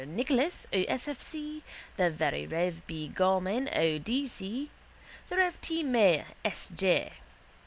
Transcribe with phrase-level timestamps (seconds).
[0.01, 0.05] Fr.
[0.07, 0.79] Nicholas, O.
[0.87, 1.07] S.
[1.07, 1.21] F.
[1.21, 1.61] C.;
[1.95, 2.81] the very rev.
[2.87, 3.07] B.
[3.07, 3.99] Gorman, O.
[3.99, 4.25] D.
[4.25, 4.71] C.;
[5.29, 5.61] the rev.
[5.61, 5.83] T.
[5.83, 6.69] Maher, S.
[6.73, 7.11] J.